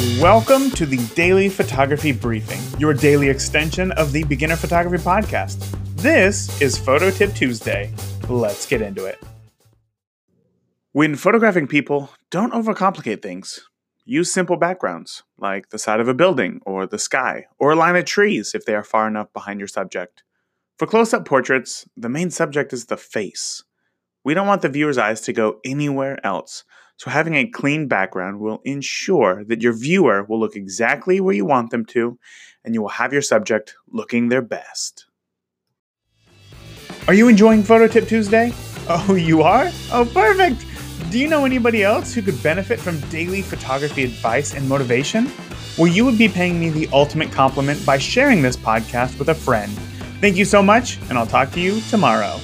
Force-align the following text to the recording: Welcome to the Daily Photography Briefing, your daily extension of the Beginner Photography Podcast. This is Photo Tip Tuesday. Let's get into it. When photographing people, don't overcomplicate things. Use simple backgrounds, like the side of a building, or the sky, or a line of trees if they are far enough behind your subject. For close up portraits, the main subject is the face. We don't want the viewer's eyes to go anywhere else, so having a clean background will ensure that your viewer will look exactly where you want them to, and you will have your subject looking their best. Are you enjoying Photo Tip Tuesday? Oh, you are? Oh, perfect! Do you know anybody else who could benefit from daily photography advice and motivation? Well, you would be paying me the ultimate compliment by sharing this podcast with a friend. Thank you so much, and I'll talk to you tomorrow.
Welcome 0.00 0.70
to 0.70 0.86
the 0.86 0.96
Daily 1.14 1.50
Photography 1.50 2.12
Briefing, 2.12 2.80
your 2.80 2.94
daily 2.94 3.28
extension 3.28 3.92
of 3.92 4.12
the 4.12 4.24
Beginner 4.24 4.56
Photography 4.56 5.04
Podcast. 5.04 5.76
This 5.96 6.58
is 6.62 6.78
Photo 6.78 7.10
Tip 7.10 7.34
Tuesday. 7.34 7.92
Let's 8.26 8.64
get 8.64 8.80
into 8.80 9.04
it. 9.04 9.22
When 10.92 11.16
photographing 11.16 11.66
people, 11.66 12.08
don't 12.30 12.54
overcomplicate 12.54 13.20
things. 13.20 13.60
Use 14.06 14.32
simple 14.32 14.56
backgrounds, 14.56 15.22
like 15.36 15.68
the 15.68 15.78
side 15.78 16.00
of 16.00 16.08
a 16.08 16.14
building, 16.14 16.62
or 16.64 16.86
the 16.86 16.98
sky, 16.98 17.44
or 17.58 17.72
a 17.72 17.76
line 17.76 17.96
of 17.96 18.06
trees 18.06 18.54
if 18.54 18.64
they 18.64 18.74
are 18.74 18.82
far 18.82 19.06
enough 19.06 19.30
behind 19.34 19.60
your 19.60 19.68
subject. 19.68 20.22
For 20.78 20.86
close 20.86 21.12
up 21.12 21.26
portraits, 21.26 21.86
the 21.94 22.08
main 22.08 22.30
subject 22.30 22.72
is 22.72 22.86
the 22.86 22.96
face. 22.96 23.64
We 24.24 24.32
don't 24.32 24.46
want 24.46 24.62
the 24.62 24.70
viewer's 24.70 24.96
eyes 24.96 25.20
to 25.22 25.34
go 25.34 25.60
anywhere 25.62 26.18
else, 26.24 26.64
so 27.00 27.10
having 27.10 27.34
a 27.34 27.46
clean 27.46 27.88
background 27.88 28.40
will 28.40 28.60
ensure 28.62 29.42
that 29.44 29.62
your 29.62 29.72
viewer 29.72 30.22
will 30.22 30.38
look 30.38 30.54
exactly 30.54 31.18
where 31.18 31.34
you 31.34 31.46
want 31.46 31.70
them 31.70 31.86
to, 31.86 32.18
and 32.62 32.74
you 32.74 32.82
will 32.82 32.90
have 32.90 33.10
your 33.10 33.22
subject 33.22 33.74
looking 33.88 34.28
their 34.28 34.42
best. 34.42 35.06
Are 37.08 37.14
you 37.14 37.28
enjoying 37.28 37.62
Photo 37.62 37.86
Tip 37.86 38.06
Tuesday? 38.06 38.52
Oh, 38.92 39.14
you 39.14 39.42
are? 39.42 39.70
Oh, 39.92 40.10
perfect! 40.12 40.66
Do 41.10 41.18
you 41.18 41.28
know 41.28 41.44
anybody 41.44 41.84
else 41.84 42.12
who 42.12 42.22
could 42.22 42.42
benefit 42.42 42.80
from 42.80 42.98
daily 43.08 43.40
photography 43.40 44.02
advice 44.02 44.52
and 44.54 44.68
motivation? 44.68 45.30
Well, 45.78 45.86
you 45.86 46.04
would 46.04 46.18
be 46.18 46.28
paying 46.28 46.58
me 46.58 46.70
the 46.70 46.88
ultimate 46.92 47.30
compliment 47.30 47.86
by 47.86 47.98
sharing 47.98 48.42
this 48.42 48.56
podcast 48.56 49.16
with 49.16 49.28
a 49.28 49.34
friend. 49.34 49.70
Thank 50.20 50.36
you 50.36 50.44
so 50.44 50.60
much, 50.60 50.98
and 51.08 51.16
I'll 51.16 51.26
talk 51.26 51.52
to 51.52 51.60
you 51.60 51.80
tomorrow. 51.82 52.40